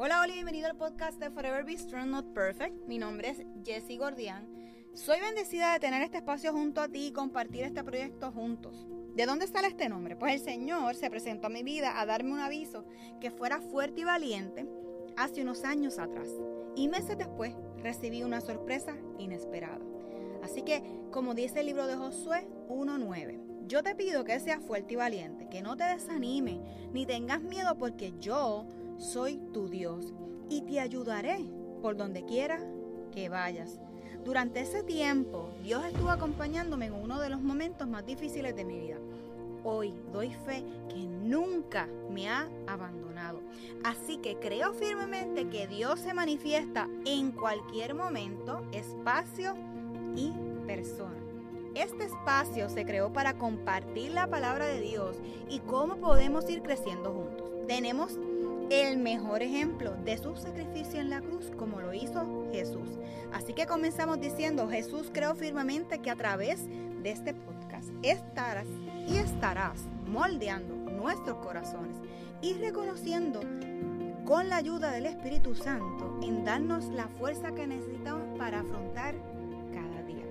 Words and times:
Hola, 0.00 0.24
y 0.28 0.32
bienvenido 0.32 0.68
al 0.68 0.76
podcast 0.76 1.18
de 1.18 1.28
Forever 1.28 1.64
Be 1.64 1.76
Strong 1.76 2.06
Not 2.06 2.32
Perfect. 2.32 2.86
Mi 2.86 2.98
nombre 2.98 3.30
es 3.30 3.42
Jessie 3.64 3.98
Gordian. 3.98 4.48
Soy 4.94 5.18
bendecida 5.18 5.72
de 5.72 5.80
tener 5.80 6.02
este 6.02 6.18
espacio 6.18 6.52
junto 6.52 6.80
a 6.80 6.88
ti 6.88 7.08
y 7.08 7.12
compartir 7.12 7.64
este 7.64 7.82
proyecto 7.82 8.30
juntos. 8.30 8.86
¿De 9.16 9.26
dónde 9.26 9.48
sale 9.48 9.66
este 9.66 9.88
nombre? 9.88 10.14
Pues 10.14 10.34
el 10.34 10.38
Señor 10.38 10.94
se 10.94 11.10
presentó 11.10 11.48
a 11.48 11.50
mi 11.50 11.64
vida 11.64 12.00
a 12.00 12.06
darme 12.06 12.30
un 12.30 12.38
aviso 12.38 12.84
que 13.20 13.32
fuera 13.32 13.60
fuerte 13.60 14.02
y 14.02 14.04
valiente 14.04 14.68
hace 15.16 15.42
unos 15.42 15.64
años 15.64 15.98
atrás. 15.98 16.28
Y 16.76 16.86
meses 16.86 17.18
después 17.18 17.56
recibí 17.82 18.22
una 18.22 18.40
sorpresa 18.40 18.96
inesperada. 19.18 19.84
Así 20.44 20.62
que, 20.62 20.80
como 21.10 21.34
dice 21.34 21.58
el 21.58 21.66
libro 21.66 21.88
de 21.88 21.96
Josué 21.96 22.46
1.9, 22.68 23.66
yo 23.66 23.82
te 23.82 23.96
pido 23.96 24.22
que 24.22 24.38
seas 24.38 24.62
fuerte 24.62 24.94
y 24.94 24.96
valiente, 24.96 25.48
que 25.50 25.60
no 25.60 25.76
te 25.76 25.82
desanime, 25.82 26.60
ni 26.92 27.04
tengas 27.04 27.42
miedo 27.42 27.76
porque 27.76 28.14
yo 28.20 28.64
soy 28.98 29.38
tu 29.52 29.68
Dios 29.68 30.12
y 30.50 30.62
te 30.62 30.80
ayudaré 30.80 31.38
por 31.80 31.96
donde 31.96 32.24
quiera 32.24 32.60
que 33.12 33.28
vayas. 33.28 33.80
Durante 34.24 34.60
ese 34.60 34.82
tiempo, 34.82 35.50
Dios 35.62 35.84
estuvo 35.84 36.10
acompañándome 36.10 36.86
en 36.86 36.94
uno 36.94 37.20
de 37.20 37.30
los 37.30 37.40
momentos 37.40 37.88
más 37.88 38.04
difíciles 38.04 38.54
de 38.54 38.64
mi 38.64 38.78
vida. 38.78 38.96
Hoy 39.64 39.94
doy 40.12 40.30
fe 40.44 40.64
que 40.88 41.06
nunca 41.06 41.88
me 42.10 42.28
ha 42.28 42.48
abandonado. 42.66 43.40
Así 43.84 44.18
que 44.18 44.38
creo 44.38 44.72
firmemente 44.74 45.48
que 45.48 45.66
Dios 45.66 46.00
se 46.00 46.14
manifiesta 46.14 46.88
en 47.04 47.32
cualquier 47.32 47.94
momento, 47.94 48.66
espacio 48.72 49.54
y 50.16 50.32
persona. 50.66 51.18
Este 51.74 52.04
espacio 52.04 52.68
se 52.68 52.84
creó 52.84 53.12
para 53.12 53.38
compartir 53.38 54.12
la 54.12 54.26
palabra 54.26 54.66
de 54.66 54.80
Dios 54.80 55.16
y 55.48 55.60
cómo 55.60 55.96
podemos 55.96 56.48
ir 56.50 56.62
creciendo 56.62 57.12
juntos. 57.12 57.50
Tenemos 57.66 58.18
el 58.70 58.98
mejor 58.98 59.42
ejemplo 59.42 59.94
de 60.04 60.18
su 60.18 60.36
sacrificio 60.36 61.00
en 61.00 61.10
la 61.10 61.20
cruz 61.20 61.50
como 61.56 61.80
lo 61.80 61.94
hizo 61.94 62.46
Jesús. 62.52 62.98
Así 63.32 63.54
que 63.54 63.66
comenzamos 63.66 64.20
diciendo, 64.20 64.68
Jesús 64.68 65.10
creo 65.12 65.34
firmemente 65.34 66.00
que 66.00 66.10
a 66.10 66.16
través 66.16 66.66
de 67.02 67.10
este 67.10 67.34
podcast 67.34 67.88
estarás 68.02 68.66
y 69.06 69.16
estarás 69.16 69.84
moldeando 70.06 70.74
nuestros 70.90 71.38
corazones 71.38 71.96
y 72.42 72.54
reconociendo 72.54 73.40
con 74.24 74.48
la 74.48 74.56
ayuda 74.56 74.90
del 74.90 75.06
Espíritu 75.06 75.54
Santo 75.54 76.18
en 76.22 76.44
darnos 76.44 76.84
la 76.88 77.08
fuerza 77.08 77.52
que 77.52 77.66
necesitamos 77.66 78.38
para 78.38 78.60
afrontar 78.60 79.14
cada 79.72 80.02
día. 80.02 80.24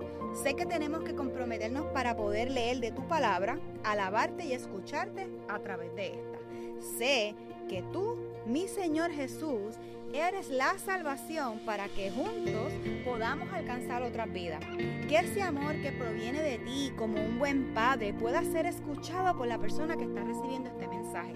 Sé 0.44 0.56
que 0.56 0.68
tenemos 0.68 1.04
que 1.04 1.16
comprometernos 1.16 1.88
para 1.88 2.16
poder 2.16 2.52
leer 2.52 2.80
de 2.80 2.92
tu 2.92 3.08
palabra, 3.08 3.58
alabarte 3.84 4.46
y 4.46 4.54
escucharte 4.54 5.28
a 5.48 5.60
través 5.60 5.96
de 5.96 6.08
esta. 6.10 6.37
Sé 6.80 7.36
que 7.70 7.84
tú, 7.94 8.16
mi 8.46 8.68
Señor 8.68 9.12
Jesús, 9.12 9.76
eres 10.14 10.50
la 10.50 10.78
salvación 10.78 11.60
para 11.66 11.88
que 11.90 12.12
juntos 12.12 12.72
podamos 13.04 13.52
alcanzar 13.52 14.04
otras 14.04 14.32
vidas. 14.32 14.64
Que 15.08 15.18
ese 15.18 15.42
amor 15.42 15.76
que 15.82 15.92
proviene 15.92 16.42
de 16.42 16.60
ti 16.60 16.92
como 16.98 17.22
un 17.24 17.40
buen 17.40 17.74
padre 17.74 18.14
pueda 18.14 18.44
ser 18.44 18.66
escuchado 18.66 19.38
por 19.38 19.48
la 19.48 19.58
persona 19.58 19.98
que 19.98 20.06
está 20.06 20.24
recibiendo 20.24 20.70
este 20.70 20.88
mensaje. 20.88 21.36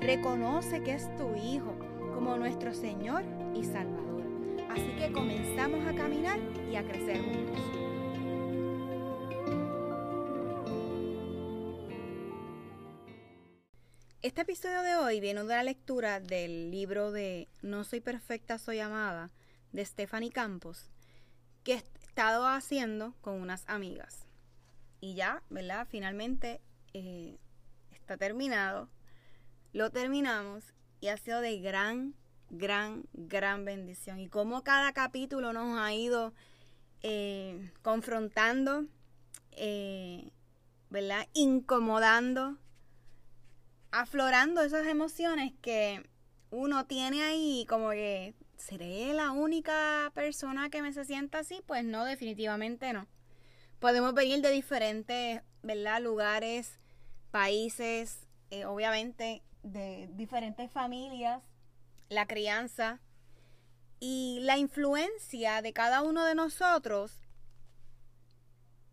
Reconoce 0.00 0.82
que 0.82 0.94
es 0.94 1.16
tu 1.16 1.34
Hijo 1.36 1.74
como 2.14 2.36
nuestro 2.36 2.74
Señor 2.74 3.22
y 3.54 3.64
Salvador. 3.64 4.22
Así 4.70 4.94
que 4.98 5.12
comenzamos 5.12 5.86
a 5.86 5.94
caminar 5.94 6.38
y 6.70 6.76
a 6.76 6.84
crecer 6.84 7.22
juntos. 7.22 7.87
Este 14.20 14.40
episodio 14.40 14.82
de 14.82 14.96
hoy 14.96 15.20
viene 15.20 15.42
de 15.42 15.46
la 15.46 15.62
lectura 15.62 16.18
del 16.18 16.72
libro 16.72 17.12
de 17.12 17.46
No 17.62 17.84
soy 17.84 18.00
perfecta, 18.00 18.58
soy 18.58 18.80
amada 18.80 19.30
de 19.70 19.84
Stephanie 19.84 20.32
Campos, 20.32 20.90
que 21.62 21.74
he 21.74 21.76
estado 21.76 22.48
haciendo 22.48 23.14
con 23.20 23.40
unas 23.40 23.62
amigas. 23.68 24.26
Y 25.00 25.14
ya, 25.14 25.44
¿verdad? 25.50 25.86
Finalmente 25.88 26.60
eh, 26.94 27.38
está 27.92 28.16
terminado. 28.16 28.88
Lo 29.72 29.90
terminamos 29.90 30.64
y 30.98 31.08
ha 31.08 31.16
sido 31.16 31.40
de 31.40 31.60
gran, 31.60 32.16
gran, 32.50 33.04
gran 33.12 33.64
bendición. 33.64 34.18
Y 34.18 34.28
como 34.28 34.64
cada 34.64 34.92
capítulo 34.94 35.52
nos 35.52 35.78
ha 35.78 35.94
ido 35.94 36.34
eh, 37.04 37.70
confrontando, 37.82 38.84
eh, 39.52 40.32
¿verdad? 40.90 41.28
Incomodando 41.34 42.58
aflorando 43.90 44.62
esas 44.62 44.86
emociones 44.86 45.52
que 45.60 46.08
uno 46.50 46.86
tiene 46.86 47.22
ahí 47.22 47.66
como 47.68 47.90
que 47.90 48.34
¿seré 48.56 49.12
la 49.14 49.30
única 49.30 50.10
persona 50.14 50.70
que 50.70 50.82
me 50.82 50.92
se 50.92 51.04
sienta 51.04 51.40
así? 51.40 51.62
Pues 51.66 51.84
no, 51.84 52.04
definitivamente 52.04 52.92
no. 52.92 53.06
Podemos 53.78 54.14
venir 54.14 54.40
de 54.40 54.50
diferentes, 54.50 55.42
¿verdad? 55.62 56.02
Lugares, 56.02 56.78
países, 57.30 58.26
eh, 58.50 58.64
obviamente 58.64 59.42
de 59.62 60.08
diferentes 60.12 60.70
familias, 60.70 61.42
la 62.08 62.26
crianza 62.26 63.00
y 64.00 64.38
la 64.42 64.58
influencia 64.58 65.62
de 65.62 65.72
cada 65.72 66.02
uno 66.02 66.24
de 66.24 66.34
nosotros 66.34 67.27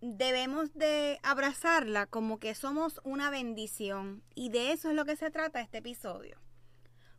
debemos 0.01 0.73
de 0.73 1.19
abrazarla 1.23 2.05
como 2.05 2.39
que 2.39 2.55
somos 2.55 2.99
una 3.03 3.29
bendición 3.29 4.23
y 4.33 4.49
de 4.49 4.71
eso 4.71 4.89
es 4.89 4.95
lo 4.95 5.05
que 5.05 5.15
se 5.15 5.31
trata 5.31 5.61
este 5.61 5.79
episodio. 5.79 6.39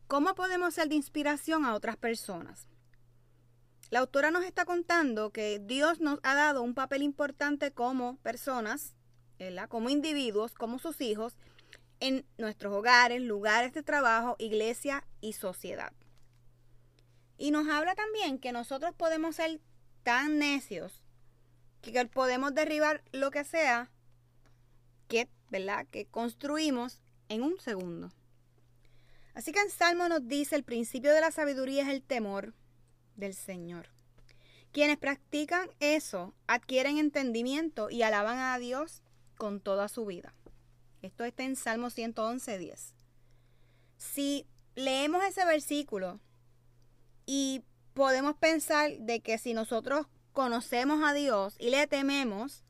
¿Cómo 0.07 0.35
podemos 0.35 0.75
ser 0.75 0.89
de 0.89 0.95
inspiración 0.95 1.65
a 1.65 1.75
otras 1.75 1.97
personas? 1.97 2.69
La 3.91 4.01
autora 4.01 4.31
nos 4.31 4.45
está 4.45 4.65
contando 4.65 5.31
que 5.31 5.61
Dios 5.61 6.01
nos 6.01 6.19
ha 6.23 6.35
dado 6.35 6.63
un 6.63 6.75
papel 6.75 7.03
importante 7.03 7.73
como 7.73 8.17
personas, 8.19 8.95
como 9.69 9.91
individuos, 9.91 10.55
como 10.55 10.79
sus 10.79 11.01
hijos, 11.01 11.37
en 12.01 12.27
nuestros 12.37 12.75
hogares, 12.75 13.23
lugares 13.23 13.73
de 13.73 13.83
trabajo, 13.83 14.37
iglesia 14.39 15.07
y 15.21 15.33
sociedad. 15.33 15.93
Y 17.39 17.51
nos 17.51 17.69
habla 17.69 17.95
también 17.95 18.39
que 18.39 18.53
nosotros 18.53 18.95
podemos 18.95 19.37
ser 19.37 19.61
tan 20.03 20.39
necios 20.39 21.03
que 21.93 22.07
podemos 22.07 22.55
derribar 22.55 23.03
lo 23.13 23.31
que 23.31 23.45
sea 23.45 23.91
que, 25.09 25.29
¿verdad? 25.51 25.87
que 25.91 26.07
construimos 26.07 27.01
en 27.29 27.43
un 27.43 27.59
segundo. 27.61 28.13
Así 29.35 29.53
que 29.53 29.61
en 29.61 29.71
Salmo 29.71 30.09
nos 30.09 30.27
dice, 30.27 30.57
el 30.57 30.65
principio 30.65 31.13
de 31.13 31.21
la 31.21 31.31
sabiduría 31.31 31.83
es 31.83 31.89
el 31.89 32.03
temor 32.03 32.55
del 33.17 33.35
Señor. 33.35 33.89
Quienes 34.73 34.97
practican 34.99 35.69
eso 35.81 36.35
adquieren 36.47 36.99
entendimiento 36.99 37.91
y 37.91 38.03
alaban 38.03 38.39
a 38.39 38.59
Dios 38.59 39.03
con 39.37 39.61
toda 39.61 39.89
su 39.89 40.07
vida. 40.07 40.35
Esto 41.03 41.25
está 41.25 41.45
en 41.45 41.57
Salmo 41.57 41.91
111, 41.91 42.59
10. 42.59 42.95
Si 43.97 44.47
leemos 44.75 45.25
ese 45.25 45.45
versículo 45.45 46.21
y 47.27 47.63
podemos 47.95 48.37
pensar 48.37 48.97
de 48.99 49.21
que 49.21 49.39
si 49.39 49.55
nosotros 49.55 50.07
conocemos 50.37 51.03
a 51.03 51.15
Dios 51.15 51.57
y 51.59 51.71
le 51.71 51.87
tememos, 51.87 52.63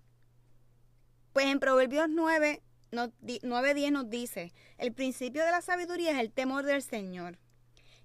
pues 1.32 1.46
en 1.46 1.58
Proverbios 1.58 2.06
9, 2.08 2.62
9.10 2.92 3.90
nos 3.90 4.08
dice, 4.08 4.52
el 4.78 4.92
principio 4.92 5.44
de 5.44 5.50
la 5.50 5.60
sabiduría 5.60 6.12
es 6.12 6.18
el 6.18 6.30
temor 6.30 6.64
del 6.64 6.80
Señor. 6.80 7.40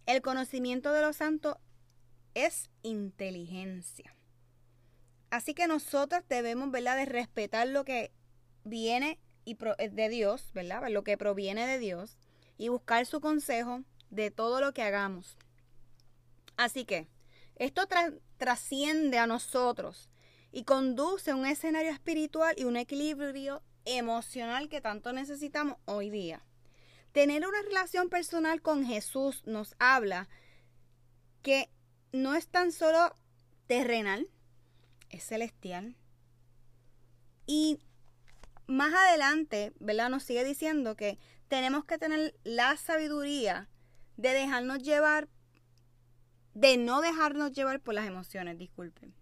El 0.07 0.23
conocimiento 0.23 0.91
de 0.93 1.01
los 1.01 1.17
santos 1.17 1.57
es 2.33 2.71
inteligencia. 2.81 4.15
Así 5.29 5.53
que 5.53 5.67
nosotros 5.67 6.23
debemos, 6.27 6.71
¿verdad?, 6.71 6.97
de 6.97 7.05
respetar 7.05 7.67
lo 7.67 7.85
que 7.85 8.11
viene 8.63 9.19
y 9.45 9.59
eh, 9.77 9.89
de 9.89 10.09
Dios, 10.09 10.49
¿verdad? 10.55 10.89
Lo 10.89 11.03
que 11.03 11.19
proviene 11.19 11.67
de 11.67 11.77
Dios 11.77 12.17
y 12.57 12.69
buscar 12.69 13.05
su 13.05 13.21
consejo 13.21 13.83
de 14.09 14.31
todo 14.31 14.59
lo 14.59 14.73
que 14.73 14.81
hagamos. 14.81 15.37
Así 16.57 16.83
que 16.83 17.07
esto 17.57 17.87
trasciende 18.41 19.19
a 19.19 19.27
nosotros 19.27 20.09
y 20.51 20.63
conduce 20.63 21.29
a 21.29 21.35
un 21.35 21.45
escenario 21.45 21.91
espiritual 21.91 22.55
y 22.57 22.63
un 22.63 22.75
equilibrio 22.75 23.61
emocional 23.85 24.67
que 24.67 24.81
tanto 24.81 25.13
necesitamos 25.13 25.77
hoy 25.85 26.09
día. 26.09 26.43
Tener 27.11 27.45
una 27.45 27.61
relación 27.61 28.09
personal 28.09 28.63
con 28.63 28.83
Jesús 28.83 29.43
nos 29.45 29.75
habla 29.77 30.27
que 31.43 31.69
no 32.13 32.33
es 32.33 32.47
tan 32.47 32.71
solo 32.71 33.15
terrenal, 33.67 34.27
es 35.11 35.23
celestial. 35.23 35.95
Y 37.45 37.79
más 38.65 38.91
adelante, 38.91 39.71
¿verdad? 39.79 40.09
Nos 40.09 40.23
sigue 40.23 40.43
diciendo 40.43 40.95
que 40.95 41.19
tenemos 41.47 41.85
que 41.85 41.99
tener 41.99 42.33
la 42.43 42.75
sabiduría 42.75 43.69
de 44.17 44.33
dejarnos 44.33 44.79
llevar 44.81 45.29
de 46.53 46.77
no 46.77 47.01
dejarnos 47.01 47.51
llevar 47.51 47.79
por 47.79 47.93
las 47.93 48.07
emociones, 48.07 48.57
disculpen. 48.57 49.13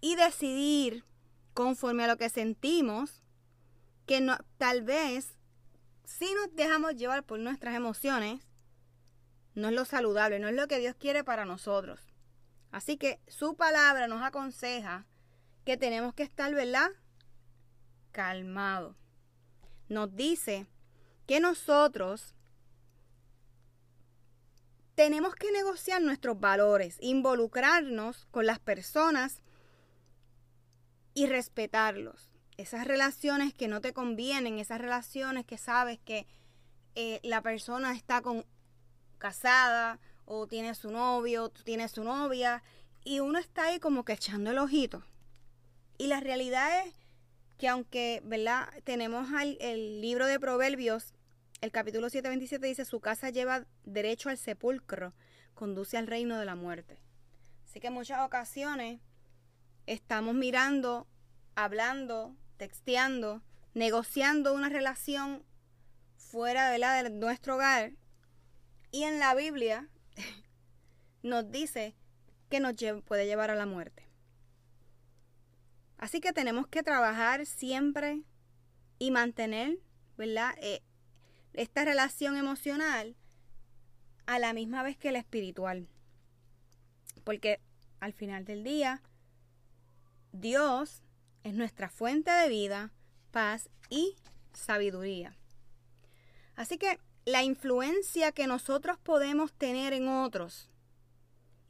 Y 0.00 0.16
decidir 0.16 1.04
conforme 1.52 2.04
a 2.04 2.08
lo 2.08 2.16
que 2.16 2.28
sentimos, 2.28 3.22
que 4.06 4.20
no, 4.20 4.36
tal 4.58 4.82
vez 4.82 5.38
si 6.04 6.32
nos 6.34 6.54
dejamos 6.54 6.96
llevar 6.96 7.24
por 7.24 7.38
nuestras 7.38 7.74
emociones, 7.74 8.40
no 9.54 9.68
es 9.68 9.74
lo 9.74 9.84
saludable, 9.84 10.38
no 10.38 10.48
es 10.48 10.54
lo 10.54 10.68
que 10.68 10.78
Dios 10.78 10.94
quiere 10.96 11.24
para 11.24 11.44
nosotros. 11.44 12.00
Así 12.70 12.96
que 12.96 13.20
su 13.28 13.56
palabra 13.56 14.08
nos 14.08 14.22
aconseja 14.22 15.06
que 15.64 15.76
tenemos 15.76 16.12
que 16.14 16.24
estar, 16.24 16.52
¿verdad? 16.54 16.90
Calmado. 18.12 18.96
Nos 19.88 20.14
dice 20.14 20.66
que 21.26 21.40
nosotros 21.40 22.34
tenemos 24.94 25.34
que 25.34 25.50
negociar 25.52 26.00
nuestros 26.02 26.38
valores, 26.38 26.96
involucrarnos 27.00 28.26
con 28.30 28.46
las 28.46 28.58
personas 28.58 29.42
y 31.14 31.26
respetarlos. 31.26 32.30
Esas 32.56 32.86
relaciones 32.86 33.52
que 33.54 33.68
no 33.68 33.80
te 33.80 33.92
convienen, 33.92 34.58
esas 34.58 34.80
relaciones 34.80 35.44
que 35.44 35.58
sabes 35.58 35.98
que 36.04 36.26
eh, 36.94 37.20
la 37.22 37.42
persona 37.42 37.92
está 37.92 38.22
con, 38.22 38.44
casada 39.18 39.98
o 40.24 40.46
tiene 40.46 40.74
su 40.74 40.90
novio, 40.90 41.48
tú 41.48 41.62
tienes 41.62 41.92
su 41.92 42.04
novia 42.04 42.62
y 43.04 43.20
uno 43.20 43.38
está 43.38 43.64
ahí 43.64 43.80
como 43.80 44.04
que 44.04 44.12
echando 44.12 44.50
el 44.50 44.58
ojito. 44.58 45.02
Y 45.98 46.06
la 46.06 46.20
realidad 46.20 46.86
es 46.86 46.94
que 47.58 47.68
aunque, 47.68 48.20
¿verdad? 48.24 48.68
Tenemos 48.84 49.28
el 49.60 50.00
libro 50.00 50.26
de 50.26 50.40
Proverbios 50.40 51.13
el 51.64 51.72
capítulo 51.72 52.08
7:27 52.08 52.60
dice, 52.60 52.84
su 52.84 53.00
casa 53.00 53.30
lleva 53.30 53.66
derecho 53.84 54.28
al 54.28 54.36
sepulcro, 54.36 55.14
conduce 55.54 55.96
al 55.96 56.06
reino 56.06 56.38
de 56.38 56.44
la 56.44 56.56
muerte. 56.56 57.00
Así 57.64 57.80
que 57.80 57.86
en 57.86 57.94
muchas 57.94 58.20
ocasiones 58.20 59.00
estamos 59.86 60.34
mirando, 60.34 61.08
hablando, 61.54 62.36
texteando, 62.58 63.42
negociando 63.72 64.52
una 64.52 64.68
relación 64.68 65.42
fuera 66.16 66.70
de, 66.70 67.10
nuestro 67.10 67.54
hogar. 67.54 67.92
Y 68.90 69.04
en 69.04 69.18
la 69.18 69.34
Biblia 69.34 69.88
nos 71.22 71.50
dice 71.50 71.96
que 72.50 72.60
nos 72.60 72.74
puede 73.06 73.26
llevar 73.26 73.50
a 73.50 73.54
la 73.54 73.64
muerte. 73.64 74.06
Así 75.96 76.20
que 76.20 76.34
tenemos 76.34 76.66
que 76.66 76.82
trabajar 76.82 77.46
siempre 77.46 78.22
y 78.98 79.10
mantener, 79.10 79.78
¿verdad? 80.18 80.54
Eh, 80.60 80.82
esta 81.54 81.84
relación 81.84 82.36
emocional 82.36 83.16
a 84.26 84.38
la 84.38 84.52
misma 84.52 84.82
vez 84.82 84.96
que 84.96 85.12
la 85.12 85.18
espiritual. 85.18 85.88
Porque 87.24 87.60
al 88.00 88.12
final 88.12 88.44
del 88.44 88.64
día, 88.64 89.02
Dios 90.32 91.02
es 91.42 91.54
nuestra 91.54 91.88
fuente 91.88 92.30
de 92.30 92.48
vida, 92.48 92.92
paz 93.30 93.70
y 93.88 94.16
sabiduría. 94.52 95.36
Así 96.56 96.78
que 96.78 96.98
la 97.24 97.42
influencia 97.42 98.32
que 98.32 98.46
nosotros 98.46 98.98
podemos 98.98 99.52
tener 99.52 99.92
en 99.92 100.08
otros 100.08 100.68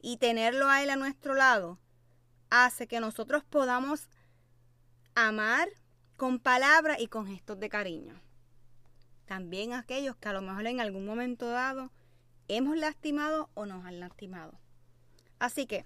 y 0.01 0.17
tenerlo 0.17 0.67
a 0.67 0.83
Él 0.83 0.89
a 0.89 0.95
nuestro 0.95 1.33
lado 1.33 1.79
hace 2.49 2.87
que 2.87 2.99
nosotros 2.99 3.43
podamos 3.43 4.09
amar 5.15 5.69
con 6.17 6.39
palabras 6.39 6.99
y 6.99 7.07
con 7.07 7.27
gestos 7.27 7.59
de 7.59 7.69
cariño 7.69 8.24
también 9.25 9.73
aquellos 9.73 10.15
que 10.15 10.29
a 10.29 10.33
lo 10.33 10.41
mejor 10.41 10.67
en 10.67 10.79
algún 10.79 11.05
momento 11.05 11.49
dado 11.49 11.91
hemos 12.47 12.77
lastimado 12.77 13.49
o 13.53 13.65
nos 13.65 13.85
han 13.85 13.99
lastimado. 13.99 14.59
Así 15.39 15.65
que 15.65 15.85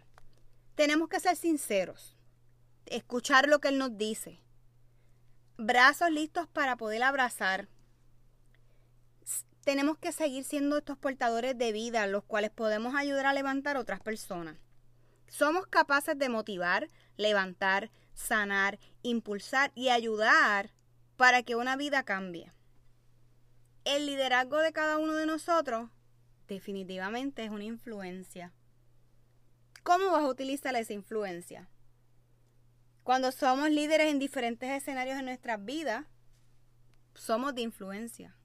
tenemos 0.75 1.09
que 1.09 1.19
ser 1.19 1.35
sinceros, 1.35 2.17
escuchar 2.85 3.47
lo 3.47 3.59
que 3.59 3.69
Él 3.69 3.77
nos 3.77 3.97
dice, 3.97 4.39
brazos 5.57 6.11
listos 6.11 6.47
para 6.47 6.77
poder 6.77 7.03
abrazar. 7.03 7.67
Tenemos 9.63 9.97
que 9.97 10.11
seguir 10.11 10.43
siendo 10.43 10.77
estos 10.77 10.97
portadores 10.97 11.57
de 11.57 11.71
vida, 11.71 12.07
los 12.07 12.23
cuales 12.23 12.51
podemos 12.51 12.95
ayudar 12.95 13.25
a 13.25 13.33
levantar 13.33 13.77
a 13.77 13.81
otras 13.81 13.99
personas. 13.99 14.57
Somos 15.27 15.67
capaces 15.67 16.17
de 16.17 16.29
motivar, 16.29 16.89
levantar, 17.17 17.91
sanar, 18.13 18.79
impulsar 19.03 19.71
y 19.75 19.89
ayudar 19.89 20.71
para 21.17 21.43
que 21.43 21.55
una 21.55 21.75
vida 21.75 22.03
cambie 22.03 22.51
el 23.85 24.05
liderazgo 24.05 24.57
de 24.57 24.71
cada 24.71 24.97
uno 24.97 25.13
de 25.13 25.25
nosotros 25.25 25.89
definitivamente 26.47 27.43
es 27.43 27.51
una 27.51 27.63
influencia. 27.63 28.53
¿Cómo 29.83 30.11
vas 30.11 30.23
a 30.23 30.29
utilizar 30.29 30.75
esa 30.75 30.93
influencia? 30.93 31.69
Cuando 33.03 33.31
somos 33.31 33.69
líderes 33.69 34.11
en 34.11 34.19
diferentes 34.19 34.69
escenarios 34.69 35.17
de 35.17 35.23
nuestras 35.23 35.63
vidas, 35.63 36.05
somos 37.15 37.55
de 37.55 37.61
influencia. 37.61 38.35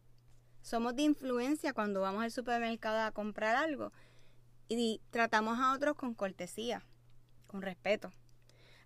Somos 0.62 0.96
de 0.96 1.02
influencia 1.02 1.74
cuando 1.74 2.00
vamos 2.00 2.22
al 2.22 2.30
supermercado 2.30 3.00
a 3.00 3.12
comprar 3.12 3.56
algo 3.56 3.92
y 4.68 5.02
tratamos 5.10 5.58
a 5.58 5.74
otros 5.74 5.96
con 5.96 6.14
cortesía, 6.14 6.82
con 7.46 7.60
respeto. 7.60 8.12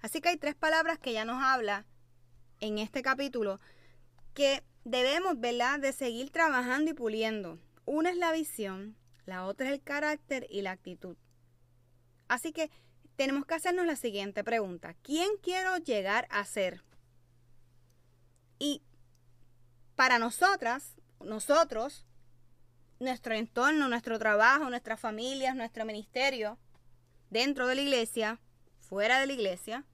Así 0.00 0.20
que 0.20 0.30
hay 0.30 0.36
tres 0.36 0.54
palabras 0.54 0.98
que 0.98 1.12
ya 1.12 1.24
nos 1.24 1.42
habla 1.42 1.86
en 2.60 2.78
este 2.78 3.02
capítulo 3.02 3.60
que 4.34 4.64
debemos, 4.90 5.38
¿verdad?, 5.38 5.78
de 5.78 5.92
seguir 5.92 6.30
trabajando 6.30 6.90
y 6.90 6.94
puliendo. 6.94 7.58
Una 7.84 8.10
es 8.10 8.16
la 8.16 8.32
visión, 8.32 8.96
la 9.26 9.46
otra 9.46 9.68
es 9.68 9.72
el 9.72 9.82
carácter 9.82 10.46
y 10.50 10.62
la 10.62 10.72
actitud. 10.72 11.16
Así 12.28 12.52
que 12.52 12.70
tenemos 13.16 13.46
que 13.46 13.54
hacernos 13.54 13.86
la 13.86 13.96
siguiente 13.96 14.44
pregunta. 14.44 14.94
¿Quién 15.02 15.28
quiero 15.42 15.76
llegar 15.78 16.28
a 16.30 16.44
ser? 16.44 16.82
Y 18.58 18.82
para 19.96 20.18
nosotras, 20.18 20.94
nosotros, 21.24 22.06
nuestro 23.00 23.34
entorno, 23.34 23.88
nuestro 23.88 24.18
trabajo, 24.18 24.70
nuestras 24.70 25.00
familias, 25.00 25.56
nuestro 25.56 25.84
ministerio, 25.84 26.58
dentro 27.30 27.66
de 27.66 27.74
la 27.74 27.80
iglesia, 27.80 28.40
fuera 28.80 29.20
de 29.20 29.26
la 29.26 29.32
iglesia, 29.32 29.84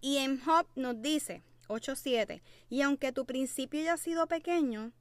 y 0.00 0.18
en 0.18 0.40
Job 0.40 0.66
nos 0.76 1.00
dice, 1.00 1.42
8.7. 1.68 2.42
Y 2.68 2.82
aunque 2.82 3.12
tu 3.12 3.26
principio 3.26 3.80
haya 3.80 3.96
sido 3.96 4.26
pequeño, 4.26 4.92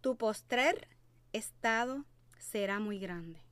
tu 0.00 0.16
postrer 0.16 0.88
estado 1.32 2.04
será 2.38 2.78
muy 2.78 2.98
grande. 2.98 3.42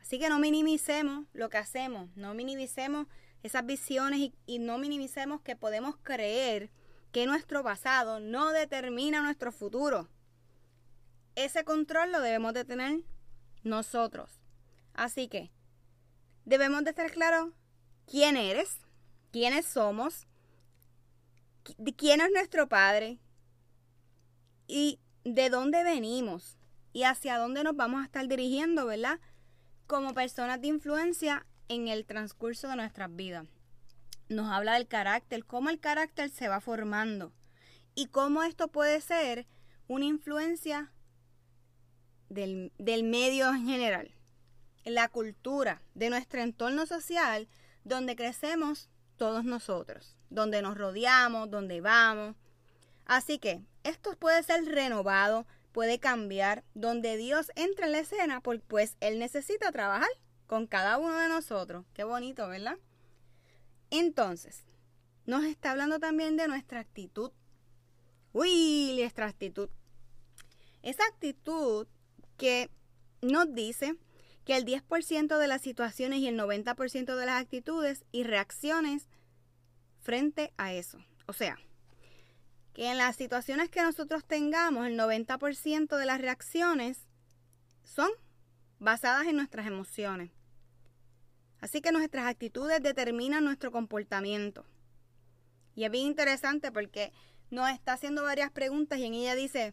Así 0.00 0.18
que 0.18 0.28
no 0.28 0.38
minimicemos 0.38 1.26
lo 1.32 1.48
que 1.48 1.58
hacemos, 1.58 2.08
no 2.16 2.34
minimicemos 2.34 3.06
esas 3.42 3.64
visiones 3.66 4.20
y, 4.20 4.34
y, 4.46 4.58
no 4.58 4.78
minimicemos 4.78 5.40
que 5.42 5.56
podemos 5.56 5.96
creer 6.02 6.70
que 7.12 7.26
nuestro 7.26 7.62
pasado 7.62 8.20
no 8.20 8.50
determina 8.52 9.22
nuestro 9.22 9.52
futuro. 9.52 10.08
Ese 11.36 11.64
control 11.64 12.12
lo 12.12 12.20
debemos 12.20 12.54
de 12.54 12.64
tener 12.64 13.00
nosotros. 13.62 14.40
Así 14.94 15.28
que 15.28 15.50
debemos 16.44 16.84
de 16.84 16.90
estar 16.90 17.10
claros 17.10 17.50
quién 18.06 18.36
eres, 18.36 18.78
quiénes 19.30 19.66
somos, 19.66 20.26
quién 21.96 22.20
es 22.20 22.30
nuestro 22.32 22.68
Padre 22.68 23.18
y 24.66 25.00
de 25.24 25.50
dónde 25.50 25.82
venimos 25.82 26.58
y 26.92 27.04
hacia 27.04 27.38
dónde 27.38 27.64
nos 27.64 27.76
vamos 27.76 28.02
a 28.02 28.04
estar 28.04 28.26
dirigiendo, 28.28 28.86
¿verdad? 28.86 29.18
Como 29.86 30.14
personas 30.14 30.60
de 30.60 30.68
influencia 30.68 31.46
en 31.68 31.88
el 31.88 32.06
transcurso 32.06 32.68
de 32.68 32.76
nuestras 32.76 33.14
vidas. 33.14 33.46
Nos 34.28 34.50
habla 34.50 34.74
del 34.74 34.86
carácter, 34.86 35.44
cómo 35.44 35.70
el 35.70 35.80
carácter 35.80 36.30
se 36.30 36.48
va 36.48 36.60
formando 36.60 37.32
y 37.94 38.06
cómo 38.06 38.42
esto 38.42 38.68
puede 38.68 39.00
ser 39.00 39.46
una 39.86 40.04
influencia 40.04 40.92
del, 42.28 42.72
del 42.78 43.04
medio 43.04 43.48
en 43.50 43.66
general, 43.66 44.10
la 44.84 45.08
cultura, 45.08 45.82
de 45.94 46.10
nuestro 46.10 46.40
entorno 46.40 46.86
social, 46.86 47.48
donde 47.84 48.16
crecemos 48.16 48.88
todos 49.16 49.44
nosotros, 49.44 50.16
donde 50.34 50.62
nos 50.62 50.76
rodeamos, 50.76 51.50
donde 51.50 51.80
vamos. 51.80 52.36
Así 53.06 53.38
que 53.38 53.62
esto 53.82 54.16
puede 54.16 54.42
ser 54.42 54.64
renovado, 54.64 55.46
puede 55.72 55.98
cambiar, 55.98 56.64
donde 56.74 57.16
Dios 57.16 57.50
entra 57.54 57.86
en 57.86 57.92
la 57.92 58.00
escena, 58.00 58.40
pues 58.40 58.96
Él 59.00 59.18
necesita 59.18 59.72
trabajar 59.72 60.08
con 60.46 60.66
cada 60.66 60.98
uno 60.98 61.16
de 61.18 61.28
nosotros. 61.28 61.84
Qué 61.94 62.04
bonito, 62.04 62.48
¿verdad? 62.48 62.76
Entonces, 63.90 64.64
nos 65.26 65.44
está 65.44 65.70
hablando 65.70 66.00
también 66.00 66.36
de 66.36 66.48
nuestra 66.48 66.80
actitud. 66.80 67.30
Uy, 68.32 68.96
nuestra 68.98 69.26
actitud. 69.26 69.68
Esa 70.82 71.04
actitud 71.06 71.86
que 72.36 72.70
nos 73.22 73.54
dice 73.54 73.96
que 74.44 74.56
el 74.56 74.64
10% 74.64 75.38
de 75.38 75.48
las 75.48 75.62
situaciones 75.62 76.18
y 76.18 76.28
el 76.28 76.38
90% 76.38 77.16
de 77.16 77.26
las 77.26 77.40
actitudes 77.40 78.04
y 78.12 78.24
reacciones 78.24 79.08
frente 80.04 80.52
a 80.58 80.72
eso. 80.72 80.98
O 81.26 81.32
sea, 81.32 81.58
que 82.74 82.90
en 82.90 82.98
las 82.98 83.16
situaciones 83.16 83.70
que 83.70 83.82
nosotros 83.82 84.24
tengamos, 84.24 84.86
el 84.86 84.98
90% 84.98 85.96
de 85.96 86.06
las 86.06 86.20
reacciones 86.20 87.08
son 87.82 88.10
basadas 88.78 89.26
en 89.26 89.36
nuestras 89.36 89.66
emociones. 89.66 90.30
Así 91.60 91.80
que 91.80 91.92
nuestras 91.92 92.26
actitudes 92.26 92.82
determinan 92.82 93.44
nuestro 93.44 93.72
comportamiento. 93.72 94.66
Y 95.74 95.84
es 95.84 95.90
bien 95.90 96.08
interesante 96.08 96.70
porque 96.70 97.12
nos 97.50 97.70
está 97.70 97.94
haciendo 97.94 98.22
varias 98.22 98.50
preguntas 98.50 98.98
y 98.98 99.06
en 99.06 99.14
ella 99.14 99.34
dice, 99.34 99.72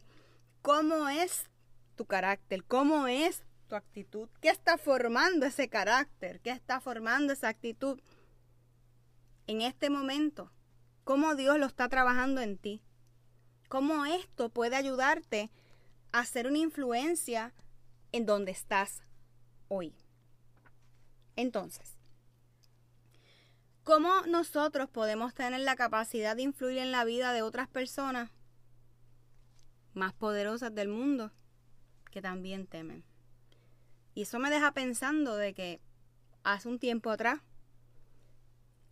¿cómo 0.62 1.08
es 1.10 1.50
tu 1.96 2.06
carácter? 2.06 2.64
¿Cómo 2.64 3.06
es 3.06 3.42
tu 3.68 3.74
actitud? 3.74 4.28
¿Qué 4.40 4.48
está 4.48 4.78
formando 4.78 5.44
ese 5.44 5.68
carácter? 5.68 6.40
¿Qué 6.40 6.50
está 6.50 6.80
formando 6.80 7.34
esa 7.34 7.48
actitud 7.48 8.00
en 9.46 9.62
este 9.62 9.90
momento? 9.90 10.52
¿Cómo 11.04 11.34
Dios 11.34 11.58
lo 11.58 11.66
está 11.66 11.88
trabajando 11.88 12.40
en 12.40 12.58
ti? 12.58 12.82
¿Cómo 13.68 14.04
esto 14.06 14.50
puede 14.50 14.76
ayudarte 14.76 15.50
a 16.12 16.24
ser 16.24 16.46
una 16.46 16.58
influencia 16.58 17.54
en 18.12 18.26
donde 18.26 18.52
estás 18.52 19.02
hoy? 19.68 19.94
Entonces, 21.34 21.96
¿cómo 23.82 24.22
nosotros 24.28 24.90
podemos 24.90 25.34
tener 25.34 25.60
la 25.60 25.76
capacidad 25.76 26.36
de 26.36 26.42
influir 26.42 26.78
en 26.78 26.92
la 26.92 27.04
vida 27.04 27.32
de 27.32 27.42
otras 27.42 27.68
personas 27.68 28.30
más 29.94 30.12
poderosas 30.12 30.74
del 30.74 30.88
mundo 30.88 31.32
que 32.10 32.22
también 32.22 32.66
temen? 32.66 33.04
Y 34.14 34.22
eso 34.22 34.38
me 34.38 34.50
deja 34.50 34.72
pensando 34.72 35.36
de 35.36 35.54
que 35.54 35.80
hace 36.44 36.68
un 36.68 36.78
tiempo 36.78 37.10
atrás 37.10 37.40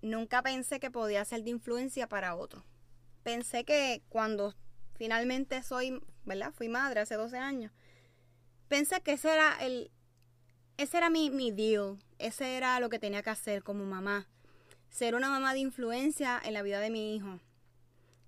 nunca 0.02 0.42
pensé 0.42 0.80
que 0.80 0.90
podía 0.90 1.25
ser 1.25 1.42
de 1.42 1.50
influencia 1.50 2.09
para 2.09 2.35
otro. 2.35 2.64
Pensé 3.23 3.64
que 3.64 4.02
cuando 4.09 4.54
finalmente 4.95 5.62
soy, 5.62 6.00
¿verdad? 6.25 6.52
Fui 6.52 6.69
madre 6.69 7.00
hace 7.00 7.16
12 7.16 7.38
años. 7.38 7.73
Pensé 8.69 9.00
que 9.02 9.12
ese 9.12 9.33
era 9.33 9.57
el 9.61 9.90
ese 10.80 10.97
era 10.97 11.11
mi, 11.11 11.28
mi 11.28 11.50
deal, 11.50 11.99
ese 12.19 12.57
era 12.57 12.80
lo 12.80 12.88
que 12.88 12.99
tenía 12.99 13.23
que 13.23 13.28
hacer 13.28 13.62
como 13.62 13.85
mamá. 13.85 14.26
Ser 14.88 15.14
una 15.14 15.28
mamá 15.28 15.52
de 15.52 15.61
influencia 15.61 16.40
en 16.42 16.54
la 16.54 16.62
vida 16.62 16.80
de 16.80 16.88
mi 16.88 17.14
hijo, 17.14 17.38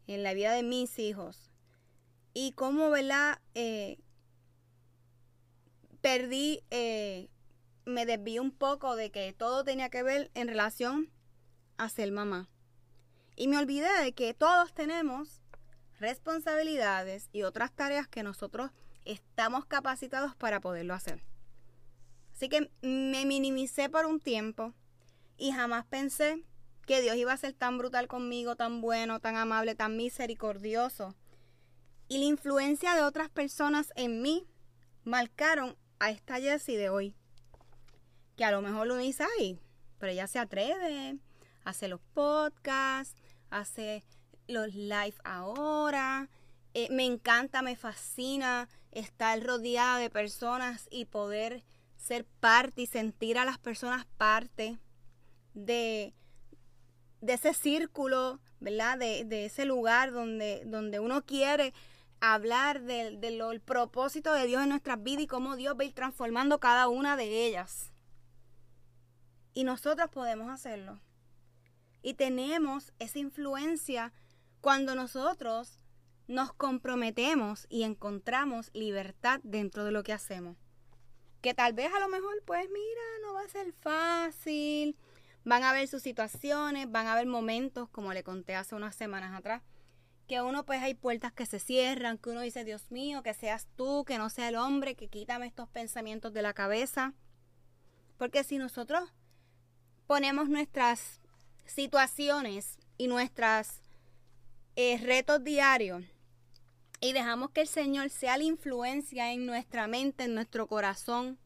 en 0.06 0.22
la 0.22 0.34
vida 0.34 0.52
de 0.52 0.62
mis 0.62 0.98
hijos. 0.98 1.50
Y 2.34 2.52
cómo, 2.52 2.90
¿verdad? 2.90 3.40
Eh, 3.54 3.98
perdí, 6.02 6.60
eh, 6.70 7.30
me 7.86 8.04
desvié 8.04 8.38
un 8.38 8.50
poco 8.50 8.96
de 8.96 9.10
que 9.10 9.32
todo 9.32 9.64
tenía 9.64 9.88
que 9.88 10.02
ver 10.02 10.30
en 10.34 10.48
relación 10.48 11.10
a 11.82 11.88
ser 11.88 12.10
mamá. 12.12 12.48
Y 13.36 13.48
me 13.48 13.58
olvidé 13.58 13.88
de 14.02 14.12
que 14.12 14.34
todos 14.34 14.72
tenemos 14.74 15.40
responsabilidades 15.98 17.28
y 17.32 17.42
otras 17.42 17.72
tareas 17.72 18.08
que 18.08 18.22
nosotros 18.22 18.70
estamos 19.04 19.66
capacitados 19.66 20.34
para 20.36 20.60
poderlo 20.60 20.94
hacer. 20.94 21.24
Así 22.34 22.48
que 22.48 22.70
me 22.82 23.24
minimicé 23.24 23.88
por 23.88 24.06
un 24.06 24.20
tiempo 24.20 24.74
y 25.36 25.52
jamás 25.52 25.86
pensé 25.86 26.44
que 26.86 27.00
Dios 27.00 27.16
iba 27.16 27.32
a 27.32 27.36
ser 27.36 27.52
tan 27.52 27.78
brutal 27.78 28.08
conmigo, 28.08 28.56
tan 28.56 28.80
bueno, 28.80 29.20
tan 29.20 29.36
amable, 29.36 29.74
tan 29.74 29.96
misericordioso. 29.96 31.14
Y 32.08 32.18
la 32.18 32.24
influencia 32.24 32.94
de 32.94 33.02
otras 33.02 33.28
personas 33.28 33.92
en 33.96 34.22
mí 34.22 34.46
marcaron 35.04 35.76
a 36.00 36.10
esta 36.10 36.40
Jessie 36.40 36.76
de 36.76 36.90
hoy. 36.90 37.14
Que 38.36 38.44
a 38.44 38.50
lo 38.50 38.60
mejor 38.60 38.86
lo 38.86 38.96
dice 38.96 39.24
ahí, 39.38 39.60
pero 39.98 40.12
ella 40.12 40.26
se 40.26 40.38
atreve, 40.38 41.18
hace 41.64 41.88
los 41.88 42.00
podcasts, 42.14 43.20
hace 43.50 44.04
los 44.48 44.74
live 44.74 45.14
ahora. 45.24 46.28
Eh, 46.74 46.88
me 46.90 47.04
encanta, 47.04 47.62
me 47.62 47.76
fascina 47.76 48.68
estar 48.90 49.42
rodeada 49.42 49.98
de 49.98 50.10
personas 50.10 50.88
y 50.90 51.04
poder 51.04 51.64
ser 51.96 52.24
parte 52.40 52.82
y 52.82 52.86
sentir 52.86 53.38
a 53.38 53.44
las 53.44 53.58
personas 53.58 54.06
parte 54.16 54.78
de, 55.54 56.14
de 57.20 57.32
ese 57.32 57.54
círculo, 57.54 58.40
¿verdad? 58.60 58.98
De, 58.98 59.44
ese 59.44 59.64
lugar 59.64 60.12
donde, 60.12 60.62
donde 60.66 61.00
uno 61.00 61.24
quiere 61.24 61.72
hablar 62.20 62.82
del 62.82 63.20
de 63.20 63.60
propósito 63.64 64.32
de 64.32 64.46
Dios 64.46 64.62
en 64.62 64.68
nuestras 64.68 65.02
vidas 65.02 65.24
y 65.24 65.26
cómo 65.26 65.56
Dios 65.56 65.76
va 65.76 65.82
a 65.82 65.86
ir 65.86 65.94
transformando 65.94 66.60
cada 66.60 66.88
una 66.88 67.16
de 67.16 67.46
ellas. 67.46 67.92
Y 69.54 69.64
nosotros 69.64 70.08
podemos 70.10 70.50
hacerlo. 70.50 71.00
Y 72.02 72.14
tenemos 72.14 72.92
esa 72.98 73.18
influencia 73.18 74.12
cuando 74.60 74.94
nosotros 74.94 75.78
nos 76.28 76.52
comprometemos 76.52 77.66
y 77.68 77.82
encontramos 77.82 78.70
libertad 78.74 79.40
dentro 79.42 79.84
de 79.84 79.92
lo 79.92 80.02
que 80.02 80.12
hacemos. 80.12 80.56
Que 81.40 81.54
tal 81.54 81.72
vez 81.72 81.92
a 81.92 82.00
lo 82.00 82.08
mejor, 82.08 82.42
pues 82.44 82.68
mira, 82.68 83.02
no 83.22 83.34
va 83.34 83.42
a 83.42 83.48
ser 83.48 83.72
fácil. 83.72 84.96
Van 85.44 85.62
a 85.64 85.70
haber 85.70 85.88
sus 85.88 86.02
situaciones, 86.02 86.90
van 86.90 87.06
a 87.06 87.14
haber 87.14 87.26
momentos, 87.26 87.88
como 87.88 88.12
le 88.12 88.22
conté 88.22 88.54
hace 88.54 88.76
unas 88.76 88.94
semanas 88.94 89.36
atrás, 89.36 89.62
que 90.28 90.40
uno 90.40 90.64
pues 90.64 90.80
hay 90.80 90.94
puertas 90.94 91.32
que 91.32 91.46
se 91.46 91.58
cierran, 91.58 92.18
que 92.18 92.30
uno 92.30 92.40
dice, 92.40 92.64
Dios 92.64 92.92
mío, 92.92 93.24
que 93.24 93.34
seas 93.34 93.66
tú, 93.76 94.04
que 94.04 94.18
no 94.18 94.30
sea 94.30 94.48
el 94.48 94.56
hombre, 94.56 94.94
que 94.94 95.08
quítame 95.08 95.46
estos 95.46 95.68
pensamientos 95.68 96.32
de 96.32 96.42
la 96.42 96.54
cabeza. 96.54 97.12
Porque 98.18 98.44
si 98.44 98.58
nosotros 98.58 99.12
ponemos 100.06 100.48
nuestras 100.48 101.21
situaciones 101.72 102.76
y 102.98 103.08
nuestros 103.08 103.68
eh, 104.76 104.98
retos 104.98 105.42
diarios 105.42 106.04
y 107.00 107.12
dejamos 107.12 107.50
que 107.50 107.62
el 107.62 107.68
Señor 107.68 108.10
sea 108.10 108.36
la 108.36 108.44
influencia 108.44 109.32
en 109.32 109.44
nuestra 109.44 109.88
mente, 109.88 110.24
en 110.24 110.34
nuestro 110.34 110.68
corazón, 110.68 111.38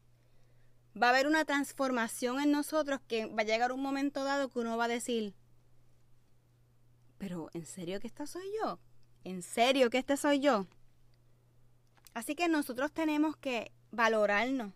va 1.01 1.07
a 1.07 1.09
haber 1.09 1.27
una 1.27 1.45
transformación 1.45 2.39
en 2.39 2.51
nosotros 2.51 2.99
que 3.07 3.25
va 3.25 3.41
a 3.41 3.45
llegar 3.45 3.71
un 3.71 3.81
momento 3.81 4.23
dado 4.23 4.49
que 4.49 4.59
uno 4.59 4.77
va 4.77 4.85
a 4.85 4.89
decir, 4.89 5.33
pero 7.17 7.49
¿en 7.53 7.65
serio 7.65 7.99
que 7.99 8.07
esta 8.07 8.27
soy 8.27 8.45
yo? 8.61 8.79
¿En 9.23 9.41
serio 9.41 9.89
que 9.89 9.97
este 9.97 10.15
soy 10.15 10.39
yo? 10.39 10.67
Así 12.13 12.35
que 12.35 12.47
nosotros 12.47 12.91
tenemos 12.91 13.35
que 13.35 13.71
valorarnos 13.91 14.73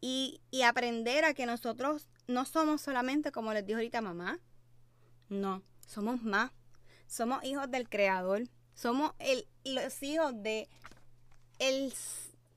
y, 0.00 0.40
y 0.50 0.62
aprender 0.62 1.24
a 1.24 1.34
que 1.34 1.44
nosotros 1.44 2.08
no 2.28 2.44
somos 2.44 2.82
solamente, 2.82 3.32
como 3.32 3.52
les 3.52 3.66
dijo 3.66 3.78
ahorita 3.78 4.00
mamá, 4.00 4.38
no, 5.28 5.62
somos 5.86 6.22
más. 6.22 6.52
Somos 7.06 7.42
hijos 7.42 7.70
del 7.70 7.88
Creador. 7.88 8.42
Somos 8.74 9.12
el, 9.18 9.46
los 9.64 10.02
hijos 10.02 10.32
de 10.42 10.68
el 11.58 11.92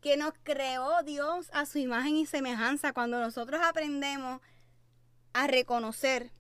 que 0.02 0.18
nos 0.18 0.34
creó 0.44 1.02
Dios 1.04 1.50
a 1.54 1.66
su 1.66 1.80
imagen 1.80 2.18
y 2.18 2.26
semejanza. 2.26 2.94
Cuando 2.94 3.20
nosotros 3.20 3.62
aprendemos 3.64 4.42
a 5.34 5.48
reconocer 5.48 6.32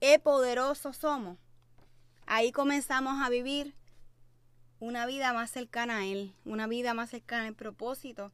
qué 0.00 0.18
poderosos 0.18 0.96
somos, 0.96 1.38
ahí 2.26 2.52
comenzamos 2.52 3.22
a 3.24 3.30
vivir 3.30 3.74
una 4.78 5.06
vida 5.06 5.32
más 5.32 5.50
cercana 5.50 5.98
a 5.98 6.04
Él, 6.04 6.34
una 6.44 6.66
vida 6.66 6.92
más 6.92 7.10
cercana 7.10 7.46
al 7.46 7.54
propósito. 7.54 8.30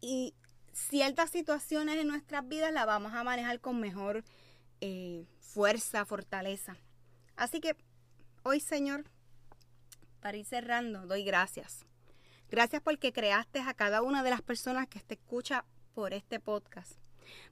Y 0.00 0.34
ciertas 0.76 1.30
situaciones 1.30 1.96
en 1.96 2.08
nuestras 2.08 2.46
vidas 2.46 2.72
las 2.72 2.86
vamos 2.86 3.14
a 3.14 3.24
manejar 3.24 3.60
con 3.60 3.80
mejor 3.80 4.24
eh, 4.80 5.24
fuerza, 5.40 6.04
fortaleza. 6.04 6.76
Así 7.34 7.60
que 7.60 7.76
hoy, 8.42 8.60
Señor, 8.60 9.04
para 10.20 10.36
ir 10.36 10.44
cerrando, 10.44 11.06
doy 11.06 11.24
gracias. 11.24 11.84
Gracias 12.50 12.82
porque 12.82 13.12
creaste 13.12 13.60
a 13.60 13.74
cada 13.74 14.02
una 14.02 14.22
de 14.22 14.30
las 14.30 14.42
personas 14.42 14.86
que 14.86 15.00
te 15.00 15.14
escucha 15.14 15.64
por 15.94 16.12
este 16.12 16.40
podcast. 16.40 16.92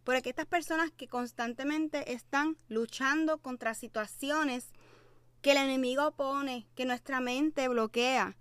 Por 0.04 0.14
estas 0.14 0.46
personas 0.46 0.92
que 0.92 1.08
constantemente 1.08 2.12
están 2.12 2.56
luchando 2.68 3.38
contra 3.38 3.74
situaciones 3.74 4.70
que 5.40 5.52
el 5.52 5.58
enemigo 5.58 6.12
pone, 6.12 6.66
que 6.74 6.84
nuestra 6.84 7.20
mente 7.20 7.68
bloquea, 7.68 8.36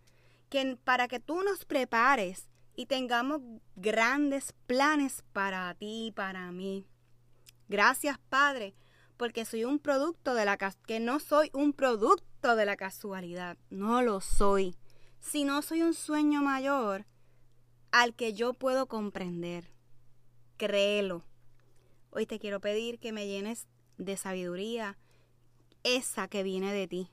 que 0.49 0.77
para 0.83 1.07
que 1.07 1.19
tú 1.19 1.41
nos 1.41 1.65
prepares 1.65 2.47
y 2.75 2.87
tengamos 2.87 3.41
grandes 3.75 4.53
planes 4.65 5.23
para 5.33 5.73
ti 5.75 6.07
y 6.07 6.11
para 6.11 6.51
mí. 6.51 6.87
Gracias, 7.69 8.17
Padre, 8.29 8.75
porque 9.17 9.45
soy 9.45 9.63
un 9.63 9.79
producto 9.79 10.33
de 10.33 10.45
la 10.45 10.57
que 10.57 10.99
no 10.99 11.19
soy 11.19 11.49
un 11.53 11.73
producto 11.73 12.55
de 12.55 12.65
la 12.65 12.75
casualidad, 12.75 13.57
no 13.69 14.01
lo 14.01 14.21
soy, 14.21 14.75
sino 15.19 15.61
soy 15.61 15.81
un 15.81 15.93
sueño 15.93 16.41
mayor 16.41 17.05
al 17.91 18.15
que 18.15 18.33
yo 18.33 18.53
puedo 18.53 18.87
comprender. 18.87 19.71
Créelo. 20.57 21.23
Hoy 22.09 22.25
te 22.25 22.39
quiero 22.39 22.59
pedir 22.59 22.99
que 22.99 23.11
me 23.11 23.27
llenes 23.27 23.67
de 23.97 24.17
sabiduría, 24.17 24.97
esa 25.83 26.27
que 26.27 26.43
viene 26.43 26.73
de 26.73 26.87
ti. 26.87 27.11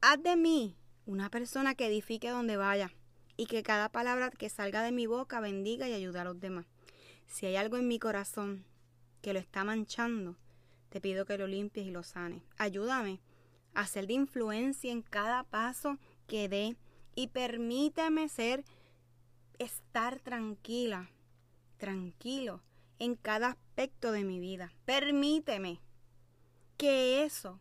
Haz 0.00 0.22
de 0.22 0.36
mí 0.36 0.76
una 1.06 1.30
persona 1.30 1.74
que 1.74 1.86
edifique 1.86 2.30
donde 2.30 2.56
vaya 2.56 2.92
y 3.40 3.46
que 3.46 3.62
cada 3.62 3.88
palabra 3.88 4.30
que 4.30 4.50
salga 4.50 4.82
de 4.82 4.92
mi 4.92 5.06
boca 5.06 5.40
bendiga 5.40 5.88
y 5.88 5.94
ayude 5.94 6.18
a 6.18 6.24
los 6.24 6.38
demás. 6.38 6.66
Si 7.26 7.46
hay 7.46 7.56
algo 7.56 7.78
en 7.78 7.88
mi 7.88 7.98
corazón 7.98 8.66
que 9.22 9.32
lo 9.32 9.38
está 9.38 9.64
manchando, 9.64 10.36
te 10.90 11.00
pido 11.00 11.24
que 11.24 11.38
lo 11.38 11.46
limpies 11.46 11.86
y 11.86 11.90
lo 11.90 12.02
sanes. 12.02 12.42
Ayúdame 12.58 13.18
a 13.72 13.86
ser 13.86 14.06
de 14.06 14.12
influencia 14.12 14.92
en 14.92 15.00
cada 15.00 15.44
paso 15.44 15.96
que 16.26 16.50
dé 16.50 16.76
y 17.14 17.28
permíteme 17.28 18.28
ser, 18.28 18.62
estar 19.58 20.20
tranquila, 20.20 21.08
tranquilo 21.78 22.60
en 22.98 23.14
cada 23.14 23.52
aspecto 23.52 24.12
de 24.12 24.22
mi 24.22 24.38
vida. 24.38 24.70
Permíteme 24.84 25.80
que 26.76 27.24
eso 27.24 27.58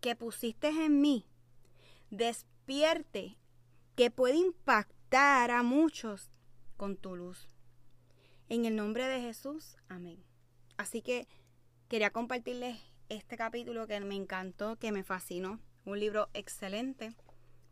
que 0.00 0.16
pusiste 0.16 0.68
en 0.68 1.02
mí 1.02 1.26
despierte, 2.08 3.36
que 3.94 4.10
puede 4.10 4.36
a 5.16 5.62
muchos 5.62 6.30
con 6.76 6.96
tu 6.96 7.16
luz. 7.16 7.48
En 8.48 8.66
el 8.66 8.76
nombre 8.76 9.06
de 9.06 9.20
Jesús, 9.20 9.76
amén. 9.88 10.22
Así 10.76 11.02
que 11.02 11.26
quería 11.88 12.10
compartirles 12.10 12.78
este 13.08 13.36
capítulo 13.36 13.86
que 13.86 13.98
me 14.00 14.14
encantó, 14.14 14.76
que 14.76 14.92
me 14.92 15.04
fascinó. 15.04 15.60
Un 15.84 16.00
libro 16.00 16.28
excelente 16.34 17.14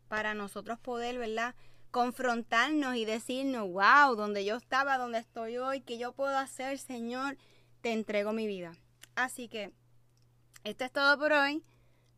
para 0.07 0.33
nosotros 0.33 0.79
poder, 0.79 1.19
¿verdad? 1.19 1.55
Confrontarnos 1.91 2.95
y 2.95 3.05
decirnos, 3.05 3.67
wow, 3.67 4.15
donde 4.15 4.43
yo 4.43 4.55
estaba, 4.55 4.97
donde 4.97 5.19
estoy 5.19 5.57
hoy, 5.57 5.81
¿qué 5.81 5.99
yo 5.99 6.13
puedo 6.13 6.37
hacer, 6.37 6.79
Señor? 6.79 7.37
Te 7.81 7.91
entrego 7.91 8.33
mi 8.33 8.47
vida. 8.47 8.73
Así 9.15 9.47
que, 9.47 9.71
esto 10.63 10.85
es 10.85 10.91
todo 10.91 11.17
por 11.19 11.33
hoy. 11.33 11.63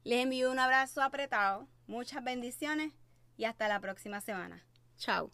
Les 0.06 0.24
envío 0.24 0.50
un 0.50 0.60
abrazo 0.60 1.02
apretado, 1.02 1.68
muchas 1.88 2.24
bendiciones 2.24 2.94
y 3.36 3.44
hasta 3.44 3.68
la 3.68 3.82
próxima 3.82 4.22
semana. 4.22 4.69
Chao. 5.00 5.28